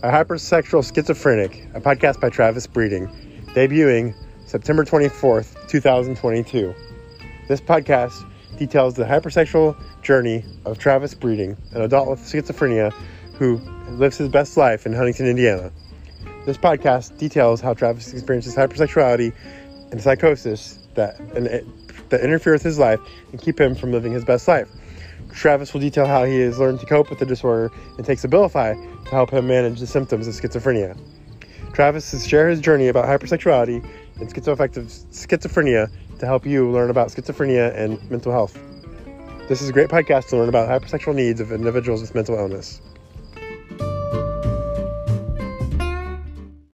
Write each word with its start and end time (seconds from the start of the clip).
A 0.00 0.10
Hypersexual 0.10 0.84
Schizophrenic, 0.84 1.74
a 1.74 1.80
podcast 1.80 2.20
by 2.20 2.30
Travis 2.30 2.68
Breeding, 2.68 3.08
debuting 3.48 4.14
September 4.46 4.84
24th, 4.84 5.66
2022. 5.66 6.72
This 7.48 7.60
podcast 7.60 8.24
details 8.56 8.94
the 8.94 9.02
hypersexual 9.02 9.76
journey 10.00 10.44
of 10.64 10.78
Travis 10.78 11.14
Breeding, 11.14 11.56
an 11.72 11.82
adult 11.82 12.10
with 12.10 12.20
schizophrenia 12.20 12.92
who 13.34 13.56
lives 13.90 14.16
his 14.16 14.28
best 14.28 14.56
life 14.56 14.86
in 14.86 14.92
Huntington, 14.92 15.26
Indiana. 15.26 15.72
This 16.46 16.56
podcast 16.56 17.18
details 17.18 17.60
how 17.60 17.74
Travis 17.74 18.12
experiences 18.12 18.54
hypersexuality 18.54 19.34
and 19.90 20.00
psychosis 20.00 20.78
that, 20.94 21.18
and, 21.34 21.48
that 22.10 22.20
interfere 22.20 22.52
with 22.52 22.62
his 22.62 22.78
life 22.78 23.00
and 23.32 23.40
keep 23.40 23.60
him 23.60 23.74
from 23.74 23.90
living 23.90 24.12
his 24.12 24.24
best 24.24 24.46
life. 24.46 24.68
Travis 25.32 25.72
will 25.72 25.80
detail 25.80 26.06
how 26.06 26.24
he 26.24 26.40
has 26.40 26.58
learned 26.58 26.80
to 26.80 26.86
cope 26.86 27.10
with 27.10 27.18
the 27.18 27.26
disorder 27.26 27.70
and 27.96 28.04
takes 28.04 28.24
Abilify 28.24 28.74
to 29.04 29.10
help 29.10 29.30
him 29.30 29.46
manage 29.46 29.80
the 29.80 29.86
symptoms 29.86 30.26
of 30.26 30.34
schizophrenia. 30.34 30.98
Travis 31.72 32.12
will 32.12 32.20
share 32.20 32.48
his 32.48 32.60
journey 32.60 32.88
about 32.88 33.04
hypersexuality 33.04 33.84
and 34.16 34.28
schizoaffective 34.28 34.86
schizophrenia 35.12 35.90
to 36.18 36.26
help 36.26 36.44
you 36.44 36.70
learn 36.70 36.90
about 36.90 37.08
schizophrenia 37.08 37.74
and 37.76 38.10
mental 38.10 38.32
health. 38.32 38.58
This 39.48 39.62
is 39.62 39.68
a 39.68 39.72
great 39.72 39.88
podcast 39.88 40.28
to 40.28 40.36
learn 40.36 40.48
about 40.48 40.68
hypersexual 40.68 41.14
needs 41.14 41.40
of 41.40 41.52
individuals 41.52 42.00
with 42.00 42.14
mental 42.14 42.36
illness. 42.36 42.80